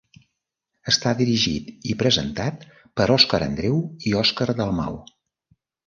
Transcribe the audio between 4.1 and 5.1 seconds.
i Òscar Dalmau.